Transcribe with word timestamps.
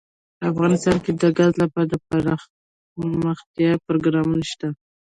افغانستان 0.51 0.97
کې 1.03 1.11
د 1.21 1.23
ګاز 1.37 1.53
لپاره 1.63 1.87
دپرمختیا 1.91 3.71
پروګرامونه 3.87 4.43
شته. 4.51 4.67